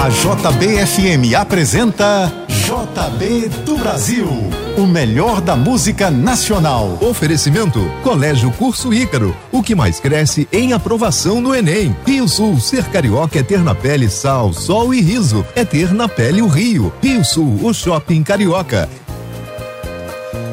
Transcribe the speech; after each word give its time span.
A 0.00 0.08
JBFM 0.08 1.34
apresenta 1.38 2.32
JB 2.48 3.50
do 3.66 3.76
Brasil, 3.76 4.26
o 4.78 4.86
melhor 4.86 5.42
da 5.42 5.54
música 5.54 6.10
nacional. 6.10 6.96
Oferecimento 7.02 7.78
Colégio 8.02 8.50
Curso 8.52 8.94
Ícaro, 8.94 9.36
o 9.52 9.62
que 9.62 9.74
mais 9.74 10.00
cresce 10.00 10.48
em 10.50 10.72
aprovação 10.72 11.42
no 11.42 11.54
Enem. 11.54 11.94
Rio 12.06 12.26
Sul, 12.26 12.58
ser 12.58 12.84
carioca 12.84 13.40
é 13.40 13.42
ter 13.42 13.62
na 13.62 13.74
pele 13.74 14.08
sal, 14.08 14.54
sol 14.54 14.94
e 14.94 15.02
riso, 15.02 15.44
é 15.54 15.66
ter 15.66 15.92
na 15.92 16.08
pele 16.08 16.40
o 16.40 16.48
Rio. 16.48 16.90
Rio 17.02 17.22
Sul, 17.22 17.60
o 17.62 17.74
shopping 17.74 18.22
carioca. 18.22 18.88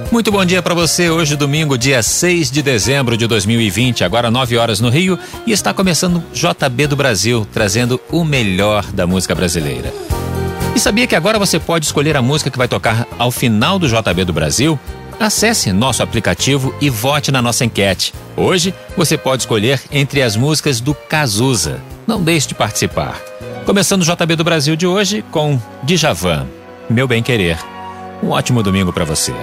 Muito 0.09 0.31
bom 0.31 0.43
dia 0.45 0.61
para 0.61 0.73
você. 0.73 1.09
Hoje, 1.09 1.35
domingo, 1.35 1.77
dia 1.77 2.01
6 2.01 2.49
de 2.49 2.61
dezembro 2.61 3.17
de 3.17 3.27
2020, 3.27 4.05
agora 4.05 4.31
9 4.31 4.57
horas 4.57 4.79
no 4.79 4.89
Rio, 4.89 5.19
e 5.45 5.51
está 5.51 5.73
começando 5.73 6.23
JB 6.33 6.87
do 6.87 6.95
Brasil, 6.95 7.45
trazendo 7.51 7.99
o 8.09 8.23
melhor 8.23 8.85
da 8.85 9.05
música 9.05 9.35
brasileira. 9.35 9.93
E 10.73 10.79
sabia 10.79 11.05
que 11.07 11.15
agora 11.15 11.37
você 11.37 11.59
pode 11.59 11.85
escolher 11.85 12.15
a 12.15 12.21
música 12.21 12.49
que 12.49 12.57
vai 12.57 12.69
tocar 12.69 13.05
ao 13.19 13.31
final 13.31 13.77
do 13.77 13.87
JB 13.87 14.23
do 14.23 14.31
Brasil? 14.31 14.79
Acesse 15.19 15.73
nosso 15.73 16.01
aplicativo 16.01 16.73
e 16.79 16.89
vote 16.89 17.29
na 17.29 17.41
nossa 17.41 17.65
enquete. 17.65 18.13
Hoje 18.37 18.73
você 18.95 19.17
pode 19.17 19.41
escolher 19.41 19.81
entre 19.91 20.21
as 20.21 20.37
músicas 20.37 20.79
do 20.79 20.93
Cazuza. 20.93 21.81
Não 22.05 22.23
deixe 22.23 22.47
de 22.47 22.55
participar. 22.55 23.19
Começando 23.65 24.03
o 24.03 24.05
JB 24.05 24.37
do 24.37 24.43
Brasil 24.43 24.75
de 24.77 24.87
hoje 24.87 25.23
com 25.31 25.59
Djavan, 25.83 26.47
Meu 26.89 27.07
Bem 27.07 27.21
Querer. 27.21 27.57
Um 28.23 28.29
ótimo 28.29 28.63
domingo 28.63 28.93
para 28.93 29.03
você. 29.03 29.33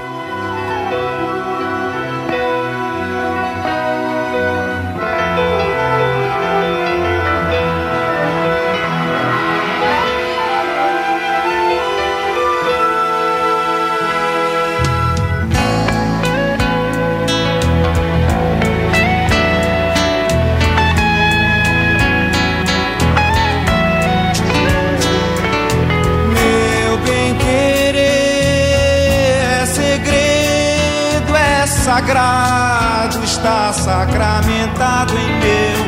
Em 35.02 35.30
meu 35.44 35.78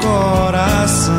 coração. 0.00 1.14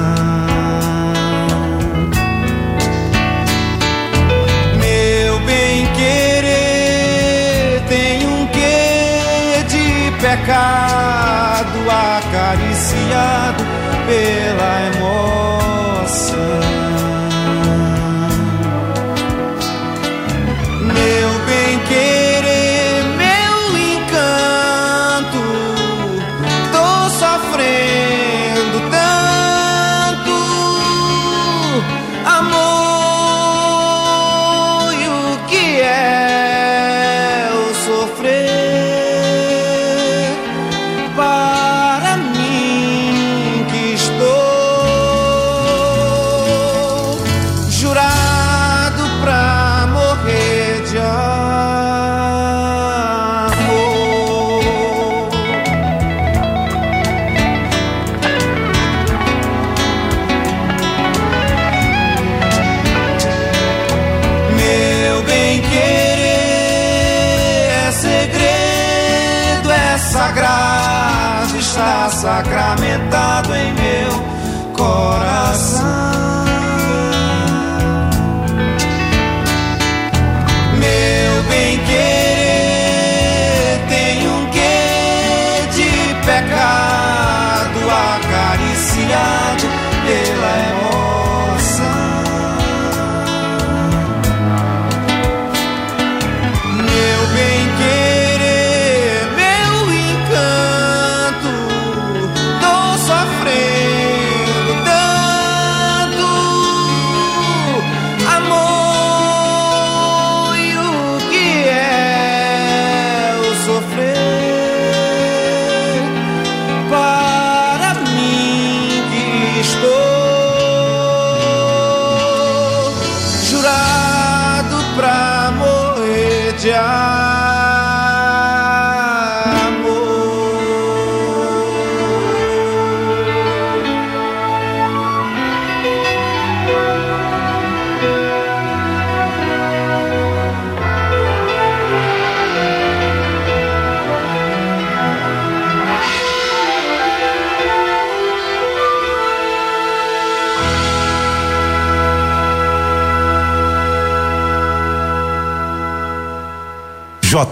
Meu 4.80 5.39
bem 5.41 5.86
querer 5.94 7.83
tem 7.88 8.25
um 8.25 8.47
quê 8.47 9.63
de 9.67 10.11
pecado 10.22 11.80
acariciado 11.89 13.63
pela 14.08 14.81
emoção. 14.95 16.75
Sacramentado 72.35 73.25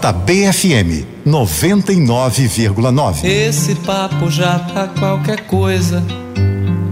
JBFM 0.04 1.06
99,9. 1.26 3.24
Esse 3.24 3.74
papo 3.76 4.30
já 4.30 4.58
tá 4.58 4.86
qualquer 4.86 5.46
coisa. 5.46 6.04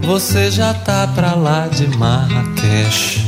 Você 0.00 0.50
já 0.50 0.72
tá 0.72 1.06
pra 1.08 1.34
lá 1.34 1.68
de 1.68 1.94
Marrakech. 1.98 3.20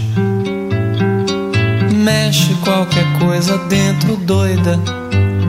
Mexe 1.92 2.54
qualquer 2.64 3.04
coisa 3.18 3.58
dentro 3.68 4.16
doida. 4.16 4.80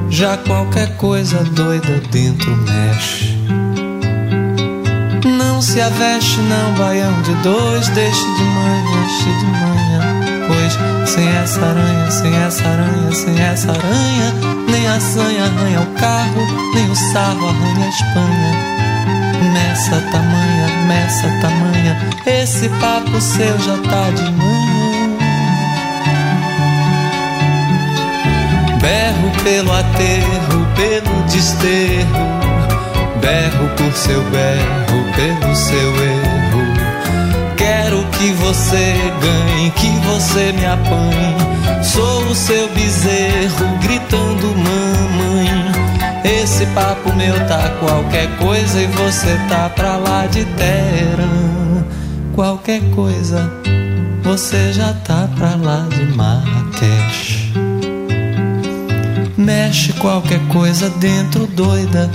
Já 0.09 0.35
qualquer 0.35 0.97
coisa 0.97 1.41
doida 1.41 2.01
dentro 2.11 2.57
mexe. 2.57 3.37
Não 5.25 5.61
se 5.61 5.79
aveste, 5.79 6.39
não, 6.41 6.73
baião 6.73 7.21
de 7.21 7.33
dois. 7.35 7.87
Deixe 7.87 8.19
de 8.19 8.43
manhã, 8.43 8.83
deixe 8.91 9.39
de 9.39 9.45
manhã. 9.45 10.14
Sem 11.05 11.27
essa 11.27 11.61
aranha, 11.61 12.11
sem 12.11 12.35
essa 12.35 12.63
aranha, 12.67 13.11
sem 13.11 13.39
essa 13.39 13.71
aranha, 13.71 14.33
nem 14.67 14.87
a 14.87 14.99
sanha 14.99 15.43
arranha 15.45 15.81
o 15.81 15.99
carro, 15.99 16.41
nem 16.73 16.89
o 16.89 16.95
sarro 16.95 17.47
arranha 17.49 17.85
a 17.85 17.89
Espanha. 17.89 18.75
Nessa 19.53 20.01
tamanha, 20.11 20.67
nessa 20.87 21.27
tamanha, 21.41 21.97
esse 22.25 22.69
papo 22.69 23.21
seu 23.21 23.57
já 23.59 23.77
tá 23.89 24.09
de 24.11 24.31
manhã. 24.31 24.65
Berro 28.81 29.31
pelo 29.43 29.71
aterro, 29.71 30.67
pelo 30.75 31.23
desterro, 31.23 32.25
berro 33.21 33.69
por 33.77 33.93
seu 33.93 34.21
berro, 34.31 35.05
pelo 35.15 35.55
seu 35.55 35.95
erro. 36.03 36.34
Que 38.17 38.31
você 38.33 38.95
ganhe, 39.21 39.71
que 39.71 39.89
você 40.07 40.51
me 40.53 40.65
apanhe. 40.65 41.83
Sou 41.83 42.25
o 42.27 42.35
seu 42.35 42.67
bezerro 42.69 43.77
gritando 43.81 44.47
mamãe. 44.55 45.45
Esse 46.23 46.65
papo 46.67 47.13
meu 47.13 47.35
tá 47.47 47.69
qualquer 47.79 48.27
coisa 48.37 48.81
e 48.81 48.87
você 48.87 49.37
tá 49.47 49.69
pra 49.69 49.97
lá 49.97 50.25
de 50.25 50.43
terra. 50.45 51.85
Qualquer 52.33 52.81
coisa, 52.95 53.51
você 54.23 54.73
já 54.73 54.91
tá 54.93 55.29
pra 55.35 55.55
lá 55.55 55.87
de 55.89 56.05
Marrakech. 56.15 57.53
Mexe 59.37 59.93
qualquer 59.93 60.39
coisa 60.47 60.89
dentro 60.89 61.45
doida, 61.45 62.09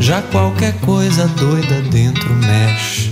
já 0.00 0.20
qualquer 0.22 0.74
coisa 0.80 1.28
doida 1.28 1.80
dentro 1.82 2.34
mexe. 2.34 3.07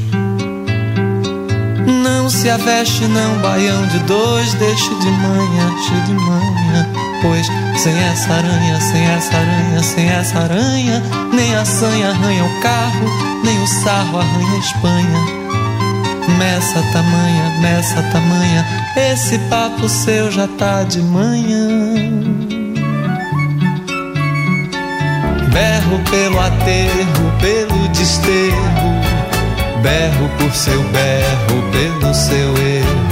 Se 2.47 2.51
aveste 2.51 3.09
não, 3.09 3.39
baião 3.39 3.89
de 3.89 3.99
dois, 4.05 4.55
deixe 4.55 4.95
de 5.01 5.11
manhã, 5.11 5.77
cheio 5.83 6.03
de 6.05 6.13
manhã. 6.13 6.89
Pois 7.21 7.45
sem 7.77 7.93
essa 7.93 8.35
aranha, 8.35 8.81
sem 8.81 9.03
essa 9.03 9.37
aranha, 9.37 9.83
sem 9.83 10.09
essa 10.09 10.39
aranha, 10.39 11.03
nem 11.33 11.57
a 11.57 11.65
sanha 11.65 12.11
arranha 12.11 12.45
o 12.45 12.61
carro, 12.61 13.11
nem 13.43 13.61
o 13.61 13.67
sarro 13.67 14.21
arranha 14.21 14.55
a 14.55 14.59
Espanha. 14.59 15.19
Meça 16.39 16.83
tamanha, 16.93 17.61
meça 17.61 18.01
tamanha, 18.13 18.65
esse 18.97 19.41
papo 19.51 19.89
seu 19.89 20.31
já 20.31 20.47
tá 20.47 20.85
de 20.85 21.03
manhã. 21.03 21.69
Berro 25.53 26.01
pelo 26.09 26.39
aterro, 26.39 27.33
pelo 27.41 27.89
desterro 27.89 28.76
berro 29.83 30.29
por 30.39 30.53
seu 30.55 30.83
berro, 30.85 31.71
pelo 31.73 32.15
seu 32.15 32.57
erro. 32.59 33.07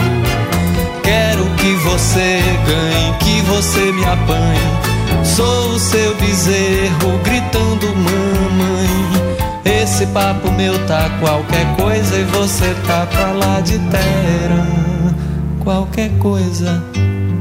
Quero 1.02 1.44
que 1.56 1.74
você 1.76 2.40
ganhe, 2.66 3.14
que 3.20 3.40
você 3.42 3.92
me 3.92 4.04
apanhe. 4.04 5.24
Sou 5.24 5.70
o 5.70 5.78
seu 5.78 6.14
bezerro 6.16 7.18
gritando 7.24 7.86
mamãe. 7.96 9.44
Esse 9.64 10.06
papo 10.06 10.50
meu 10.52 10.78
tá 10.86 11.10
qualquer 11.20 11.66
coisa 11.76 12.16
e 12.16 12.24
você 12.24 12.74
tá 12.86 13.06
pra 13.06 13.32
lá 13.32 13.60
de 13.60 13.78
terra. 13.78 15.14
Qualquer 15.62 16.10
coisa, 16.18 16.82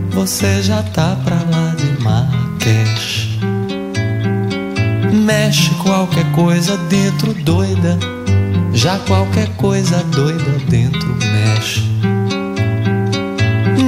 você 0.10 0.62
já 0.62 0.82
tá 0.82 1.16
pra 1.24 1.36
lá 1.36 1.74
de 1.76 2.02
Marrakech. 2.04 3.40
Mexe 5.14 5.70
qualquer 5.76 6.30
coisa 6.32 6.78
dentro 6.90 7.34
doida 7.34 8.13
já 8.74 8.98
qualquer 9.00 9.48
coisa 9.58 10.04
doida 10.06 10.60
dentro 10.68 11.18
mexe. 11.20 11.82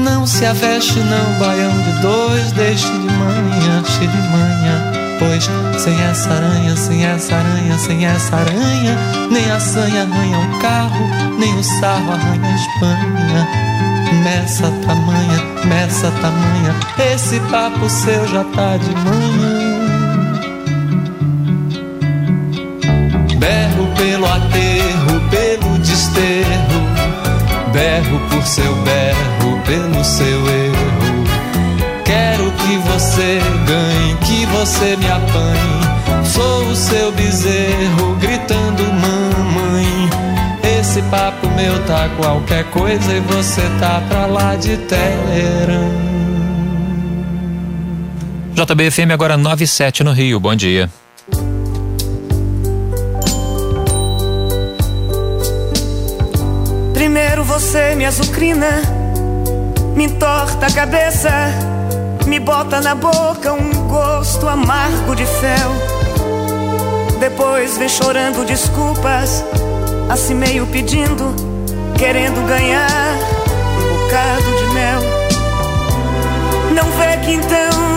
Não 0.04 0.26
se 0.26 0.46
aveste, 0.46 1.00
não, 1.00 1.40
baião 1.40 1.72
de 1.82 2.02
dois, 2.02 2.52
deixe 2.54 2.88
de 2.88 3.12
manhã, 3.14 3.84
cheio 3.86 4.10
de 4.10 4.18
manhã. 4.18 4.94
Pois 5.20 5.50
sem 5.82 6.00
essa 6.02 6.30
aranha, 6.30 6.76
sem 6.76 7.06
essa 7.06 7.36
aranha, 7.36 7.78
sem 7.78 8.06
essa 8.06 8.36
aranha, 8.36 8.98
nem 9.32 9.50
a 9.52 9.60
sanha 9.60 10.04
arranha 10.04 10.40
o 10.40 10.60
carro, 10.60 11.08
nem 11.40 11.54
o 11.58 11.64
sarro 11.64 12.12
arranha 12.12 12.48
a 12.48 12.56
Espanha. 12.56 13.66
Meça 14.24 14.72
tamanha, 14.86 15.44
meça 15.66 16.12
tamanha, 16.22 16.76
esse 17.14 17.40
papo 17.52 17.90
seu 17.90 18.28
já 18.28 18.44
tá 18.44 18.78
de 18.78 18.90
manhã. 18.96 19.76
Berro 23.38 23.88
pelo 23.96 24.26
aterro, 24.26 24.65
Berro 27.76 28.22
por 28.30 28.42
seu 28.48 28.74
berro, 28.84 29.62
pelo 29.66 30.02
seu 30.06 30.48
erro. 30.48 31.26
Quero 32.06 32.50
que 32.52 32.78
você 32.78 33.42
ganhe, 33.68 34.16
que 34.26 34.46
você 34.46 34.96
me 34.96 35.12
apanhe. 35.12 36.26
Sou 36.26 36.70
o 36.70 36.76
seu 36.76 37.12
bezerro, 37.12 38.16
gritando 38.22 38.82
mamãe. 38.94 40.10
Esse 40.80 41.02
papo 41.02 41.50
meu 41.50 41.86
tá 41.86 42.08
qualquer 42.16 42.64
coisa 42.72 43.14
e 43.14 43.20
você 43.20 43.62
tá 43.78 44.02
pra 44.08 44.26
lá 44.26 44.56
de 44.56 44.78
Teherã. 44.78 45.84
JBFM 48.54 49.12
agora 49.12 49.36
97 49.36 50.02
no 50.02 50.14
Rio. 50.14 50.40
Bom 50.40 50.56
dia. 50.56 50.90
Você 57.46 57.94
me 57.96 58.06
azucrina, 58.06 58.82
me 59.96 60.06
entorta 60.06 60.66
a 60.66 60.72
cabeça, 60.72 61.30
me 62.26 62.40
bota 62.40 62.82
na 62.82 62.96
boca 62.96 63.54
um 63.54 63.88
gosto 63.88 64.48
amargo 64.48 65.16
de 65.16 65.26
fel. 65.26 65.72
Depois 67.20 67.78
vem 67.78 67.88
chorando 67.88 68.46
desculpas, 68.46 69.46
assim 70.10 70.34
meio 70.34 70.66
pedindo, 70.68 71.36
querendo 71.98 72.46
ganhar 72.48 72.90
um 73.80 74.04
bocado 74.04 74.58
de 74.58 74.74
mel. 74.74 75.02
Não 76.74 76.92
vê 76.98 77.18
que 77.24 77.34
então 77.34 77.95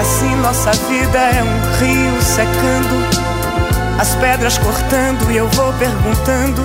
assim 0.00 0.34
nossa 0.36 0.72
vida 0.88 1.18
é 1.18 1.42
um 1.42 1.60
rio 1.78 2.22
secando, 2.22 4.00
as 4.00 4.14
pedras 4.14 4.56
cortando 4.56 5.30
e 5.30 5.36
eu 5.36 5.46
vou 5.48 5.72
perguntando 5.74 6.62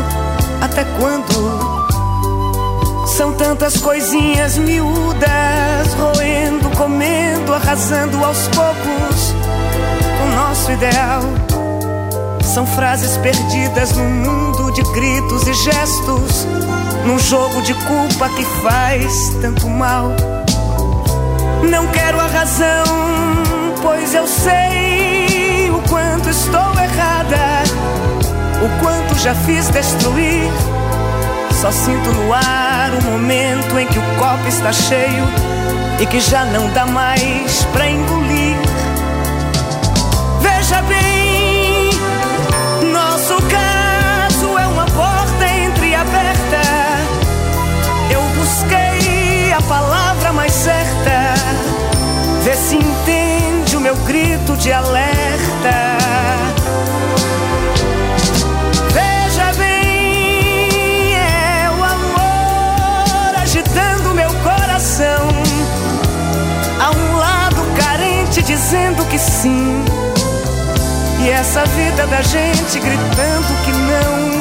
até 0.62 0.86
quando? 0.98 1.76
São 3.08 3.34
tantas 3.34 3.76
coisinhas 3.78 4.58
miúdas, 4.58 5.94
roendo, 6.00 6.70
comendo, 6.78 7.54
arrasando 7.54 8.24
aos 8.24 8.48
poucos 8.48 9.36
o 10.24 10.36
nosso 10.36 10.72
ideal. 10.72 11.22
São 12.42 12.66
frases 12.66 13.18
perdidas 13.18 13.92
num 13.98 14.10
mundo 14.10 14.72
de 14.72 14.82
gritos 14.94 15.46
e 15.46 15.54
gestos, 15.54 16.48
num 17.06 17.20
jogo 17.20 17.62
de 17.64 17.74
culpa 17.74 18.30
que 18.30 18.46
faz 18.62 19.30
tanto 19.42 19.68
mal. 19.70 20.35
Não 21.70 21.88
quero 21.88 22.20
a 22.20 22.28
razão, 22.28 22.84
pois 23.82 24.14
eu 24.14 24.28
sei 24.28 25.70
o 25.72 25.82
quanto 25.90 26.30
estou 26.30 26.74
errada, 26.74 27.64
o 28.64 28.84
quanto 28.84 29.16
já 29.20 29.34
fiz 29.34 29.68
destruir. 29.70 30.52
Só 31.60 31.72
sinto 31.72 32.12
no 32.12 32.34
ar 32.34 32.92
o 32.94 33.04
momento 33.12 33.80
em 33.80 33.88
que 33.88 33.98
o 33.98 34.16
copo 34.20 34.48
está 34.48 34.72
cheio 34.72 35.24
e 36.00 36.06
que 36.06 36.20
já 36.20 36.46
não 36.46 36.70
dá 36.70 36.86
mais 36.86 37.64
pra 37.74 37.90
engolir. 37.90 38.58
Veja 40.42 40.82
bem, 40.84 41.25
Vê 52.46 52.54
se 52.54 52.76
entende 52.76 53.76
o 53.76 53.80
meu 53.80 53.96
grito 54.06 54.56
de 54.56 54.72
alerta. 54.72 55.98
Veja 58.94 59.52
bem, 59.58 61.16
é 61.16 61.68
o 61.72 61.84
amor 61.84 63.42
agitando 63.42 64.14
meu 64.14 64.30
coração. 64.44 65.28
A 66.80 66.92
um 66.92 67.18
lado 67.18 67.66
carente 67.80 68.44
dizendo 68.44 69.04
que 69.08 69.18
sim. 69.18 69.84
E 71.24 71.30
essa 71.30 71.66
vida 71.66 72.06
da 72.06 72.22
gente 72.22 72.80
gritando 72.80 73.64
que 73.66 73.72
não. 73.72 74.35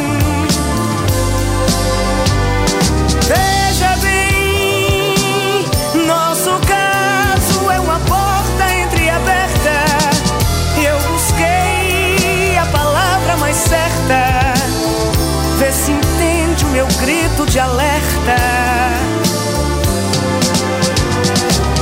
Grito 17.24 17.46
de 17.46 17.58
alerta. 17.58 18.36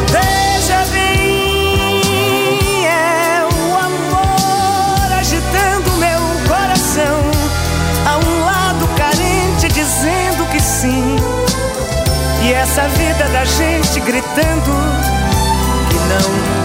Veja 0.08 0.84
bem, 0.92 2.86
é 2.86 3.44
o 3.44 3.76
amor 3.76 5.12
agitando 5.18 5.90
meu 5.98 6.20
coração. 6.48 7.18
A 8.06 8.18
um 8.18 8.44
lado 8.44 8.86
carente 8.96 9.68
dizendo 9.68 10.48
que 10.52 10.60
sim. 10.60 11.16
E 12.44 12.52
essa 12.52 12.88
vida 12.88 13.28
da 13.28 13.44
gente 13.44 14.00
gritando 14.00 14.72
que 15.88 15.96
não. 15.96 16.61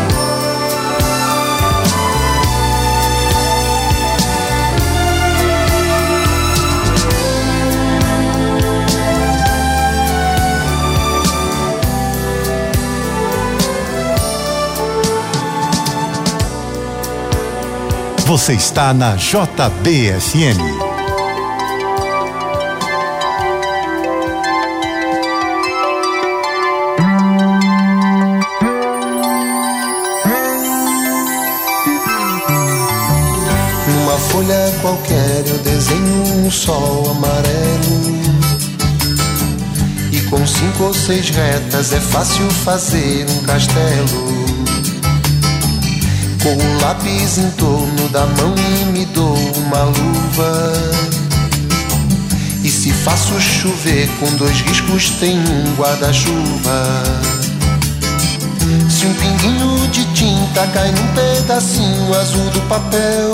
Você 18.28 18.56
está 18.56 18.94
na 18.94 19.16
JBFM. 19.16 20.60
Numa 33.88 34.18
folha 34.20 34.76
qualquer 34.82 35.46
eu 35.48 35.58
desenho 35.60 36.46
um 36.46 36.52
sol 36.52 37.10
amarelo. 37.12 37.48
E 40.12 40.20
com 40.24 40.46
cinco 40.46 40.84
ou 40.84 40.94
seis 40.94 41.30
retas 41.30 41.94
é 41.94 42.02
fácil 42.02 42.52
fazer 42.52 43.26
um 43.30 43.44
castelo. 43.46 44.47
Com 46.48 46.54
o 46.54 46.82
lápis 46.82 47.40
em 47.40 47.52
torno 47.58 48.08
da 48.08 48.26
mão 48.26 48.56
e 48.58 48.86
me 48.86 49.06
dou 49.08 49.36
uma 49.36 49.84
luva. 49.84 50.74
E 52.64 52.70
se 52.70 52.90
faço 52.90 53.38
chover 53.42 54.08
com 54.18 54.34
dois 54.38 54.62
riscos, 54.62 55.10
tem 55.20 55.38
um 55.38 55.76
guarda-chuva. 55.76 57.04
Se 58.90 59.08
um 59.08 59.14
pinguinho 59.16 59.90
de 59.90 60.06
tinta 60.14 60.66
cai 60.68 60.90
num 60.90 61.08
pedacinho 61.08 62.18
azul 62.18 62.50
do 62.52 62.62
papel, 62.70 63.34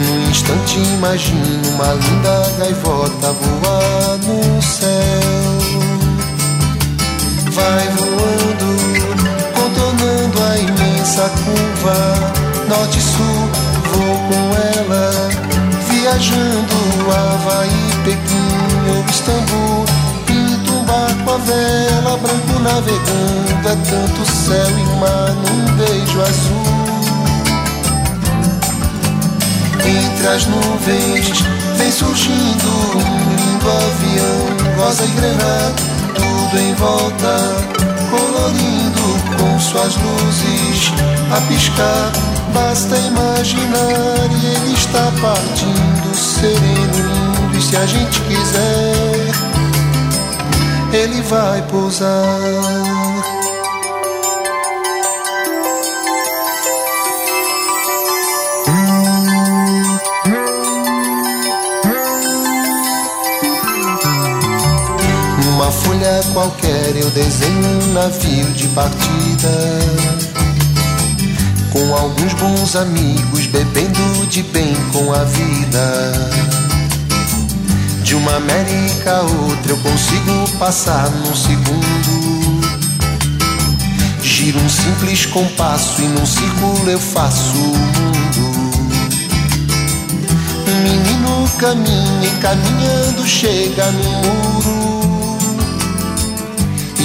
num 0.00 0.28
instante 0.28 0.76
imagino 0.96 1.68
uma 1.68 1.94
linda 1.94 2.52
gaivota 2.58 3.32
voar 3.32 4.18
no 4.26 4.60
céu. 4.60 4.90
Vai 7.52 7.88
voando, 7.90 8.91
a 11.12 11.26
imensa 11.26 11.30
curva, 11.44 11.94
norte 12.68 12.98
e 12.98 13.02
sul, 13.02 13.50
vou 13.92 14.16
com 14.28 14.42
ela, 14.78 15.10
viajando 15.90 16.74
Havaí, 17.10 17.90
Pequim 18.04 18.96
ou 18.96 19.04
Istambul. 19.10 19.84
Pinto 20.26 20.72
um 20.72 20.84
barco 20.84 21.30
a 21.30 21.38
vela, 21.38 22.16
branco 22.16 22.58
navegando, 22.60 23.68
é 23.68 23.76
tanto 23.90 24.30
céu 24.30 24.70
e 24.70 25.00
mar 25.00 25.32
num 25.34 25.76
beijo 25.76 26.20
azul. 26.22 26.82
Entre 29.84 30.26
as 30.28 30.46
nuvens 30.46 31.44
vem 31.76 31.92
surgindo 31.92 32.68
um 32.96 33.34
lindo 33.36 33.70
avião, 33.70 34.76
rosa 34.76 35.04
e 35.04 35.08
grená, 35.08 35.72
tudo 36.52 36.60
em 36.60 36.74
volta, 36.74 37.36
colorindo 38.10 39.38
com 39.38 39.58
suas 39.58 39.96
luzes 39.96 40.92
a 41.34 41.40
piscar. 41.48 42.12
Basta 42.52 42.96
imaginar 42.98 44.28
e 44.42 44.46
ele 44.46 44.74
está 44.74 45.10
partindo, 45.22 46.14
sereno, 46.14 47.46
lindo. 47.48 47.56
E 47.56 47.62
se 47.62 47.76
a 47.76 47.86
gente 47.86 48.20
quiser, 48.20 49.32
ele 50.92 51.22
vai 51.22 51.62
pousar. 51.62 52.91
Qualquer 66.32 66.96
eu 66.96 67.10
desenho 67.10 67.82
um 67.82 67.92
navio 67.92 68.46
de 68.52 68.68
partida. 68.68 69.50
Com 71.72 71.94
alguns 71.94 72.32
bons 72.34 72.76
amigos 72.76 73.46
bebendo 73.46 74.26
de 74.26 74.42
bem 74.42 74.74
com 74.92 75.12
a 75.12 75.24
vida. 75.24 76.12
De 78.02 78.14
uma 78.14 78.36
América 78.36 79.18
a 79.18 79.22
outra 79.22 79.72
eu 79.72 79.78
consigo 79.78 80.58
passar 80.58 81.10
num 81.10 81.34
segundo. 81.34 82.60
Giro 84.22 84.58
um 84.60 84.68
simples 84.68 85.26
compasso 85.26 86.02
e 86.02 86.08
num 86.08 86.26
círculo 86.26 86.90
eu 86.90 87.00
faço 87.00 87.56
o 87.56 87.78
mundo. 87.78 88.62
Um 90.68 90.82
menino 90.82 91.48
caminha 91.58 92.24
e 92.24 92.30
caminhando 92.40 93.26
chega 93.26 93.90
no 93.92 94.02
muro. 94.04 95.01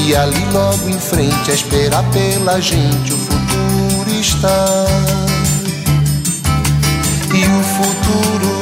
E 0.07 0.15
ali 0.15 0.45
logo 0.53 0.87
em 0.87 0.97
frente 0.97 1.51
a 1.51 1.53
esperar 1.53 2.01
pela 2.13 2.61
gente 2.61 3.11
o 3.11 3.17
futuro 3.17 4.09
está. 4.09 4.65
E 7.35 7.43
o 7.43 7.63
futuro 7.75 8.57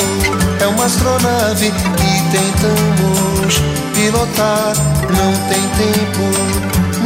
é 0.60 0.66
uma 0.66 0.86
astronave 0.86 1.72
que 1.72 2.32
tentamos 2.32 3.62
pilotar. 3.94 4.74
Não 5.16 5.34
tem 5.48 5.62
tempo, 5.78 6.24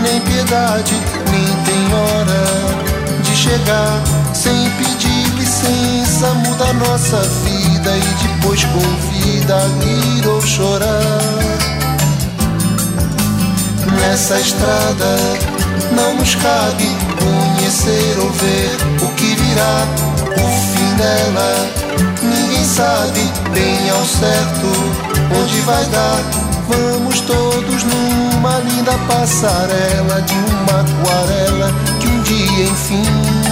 nem 0.01 0.21
piedade, 0.21 0.93
nem 1.29 1.45
tem 1.65 1.93
hora 1.93 3.21
de 3.21 3.35
chegar. 3.35 4.01
Sem 4.33 4.69
pedir 4.77 5.27
licença, 5.37 6.33
muda 6.45 6.71
nossa 6.75 7.21
vida 7.43 7.91
e 7.97 8.27
depois 8.27 8.63
convida 8.63 9.57
a 9.57 9.83
rir 9.83 10.27
ou 10.29 10.41
chorar. 10.41 11.48
Nessa 13.97 14.39
estrada 14.39 15.17
não 15.91 16.15
nos 16.15 16.35
cabe 16.35 16.87
conhecer 17.19 18.19
ou 18.19 18.29
ver 18.31 18.77
o 19.03 19.07
que 19.15 19.35
virá, 19.35 19.87
o 20.25 20.47
fim 20.71 20.95
dela. 20.95 21.69
Ninguém 22.21 22.65
sabe 22.65 23.21
bem 23.53 23.89
ao 23.89 24.05
certo 24.05 24.67
onde 25.41 25.61
vai 25.61 25.85
dar. 25.85 26.23
Vamos 26.67 27.21
todos 27.21 27.83
numa 27.83 28.59
linda 28.59 28.91
passarela 29.07 30.21
de 30.21 30.35
uma 30.35 30.81
aquarela 30.81 31.71
que 31.99 32.07
um 32.07 32.21
dia 32.21 32.65
enfim 32.65 33.49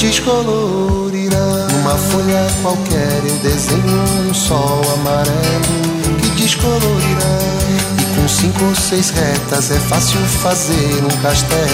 descolorirá. 0.00 1.66
Numa 1.72 1.96
folha 1.96 2.46
qualquer 2.62 3.22
eu 3.24 3.36
desenho 3.36 4.28
um 4.28 4.34
sol 4.34 4.82
amarelo 4.94 6.18
que 6.20 6.30
descolorirá. 6.42 7.99
Cinco 8.30 8.64
ou 8.64 8.74
seis 8.74 9.10
retas 9.10 9.70
é 9.72 9.78
fácil 9.78 10.20
fazer 10.20 11.04
um 11.04 11.22
castelo 11.22 11.66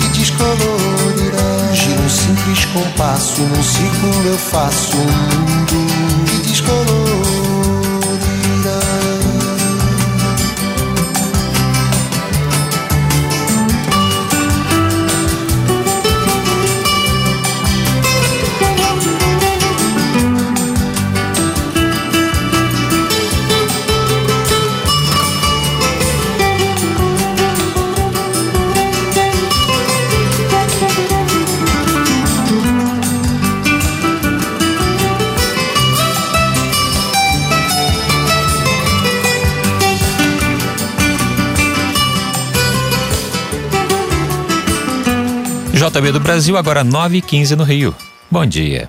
que 0.00 0.18
descolorirá. 0.18 1.72
Giro 1.74 2.02
um 2.02 2.08
simples 2.08 2.64
compasso 2.64 3.42
e 3.42 3.44
num 3.44 3.62
círculo 3.62 4.26
eu 4.26 4.38
faço 4.38 4.96
um 4.96 5.04
mundo 5.04 6.24
que 6.26 6.48
descolorirá. 6.48 7.03
JB 45.74 46.12
do 46.12 46.20
Brasil, 46.20 46.56
agora 46.56 46.84
9 46.84 47.18
h 47.18 47.26
15 47.26 47.56
no 47.56 47.64
Rio. 47.64 47.94
Bom 48.30 48.46
dia. 48.46 48.88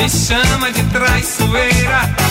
me 0.00 0.08
chama 0.08 0.72
de 0.72 0.82
traiçoeira. 0.84 2.29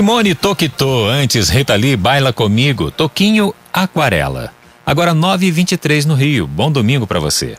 Simone 0.00 0.34
Toquitô, 0.34 1.08
antes 1.10 1.50
Retali 1.50 1.94
Baila 1.94 2.32
Comigo, 2.32 2.90
Toquinho 2.90 3.54
Aquarela. 3.70 4.50
Agora 4.86 5.14
9h23 5.14 6.06
no 6.06 6.14
Rio. 6.14 6.46
Bom 6.46 6.72
domingo 6.72 7.06
para 7.06 7.20
você. 7.20 7.58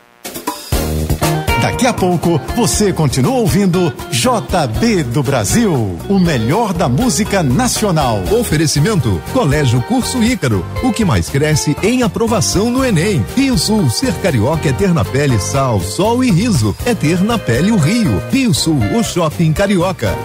Daqui 1.61 1.85
a 1.85 1.93
pouco 1.93 2.41
você 2.55 2.91
continua 2.91 3.35
ouvindo 3.35 3.93
JB 4.09 5.03
do 5.03 5.21
Brasil, 5.21 5.71
o 6.09 6.17
melhor 6.17 6.73
da 6.73 6.89
música 6.89 7.43
nacional. 7.43 8.19
Oferecimento: 8.31 9.21
Colégio 9.33 9.79
Curso 9.83 10.23
Ícaro, 10.23 10.65
o 10.81 10.91
que 10.91 11.05
mais 11.05 11.29
cresce 11.29 11.77
em 11.83 12.01
aprovação 12.01 12.71
no 12.71 12.83
Enem. 12.83 13.23
Rio 13.37 13.55
Sul, 13.55 13.87
ser 13.91 14.15
carioca 14.15 14.67
é 14.67 14.73
ter 14.73 14.95
na 14.95 15.05
pele 15.05 15.37
sal, 15.39 15.79
sol 15.79 16.23
e 16.23 16.31
riso, 16.31 16.75
é 16.87 16.95
ter 16.95 17.21
na 17.21 17.37
pele 17.37 17.71
o 17.71 17.77
Rio. 17.77 18.19
Rio 18.31 18.51
Sul, 18.51 18.79
o 18.97 19.03
shopping 19.03 19.53
carioca. 19.53 20.17